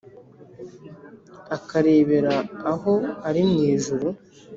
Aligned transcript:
akarebera 1.55 2.35
aho 2.71 2.93
ari 3.27 3.41
mu 3.49 3.59
ijuru. 3.73 4.07